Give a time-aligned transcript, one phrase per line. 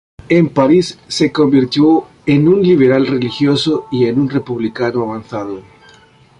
[0.29, 5.61] En París se convirtió en un liberal religioso y en un republicano avanzado.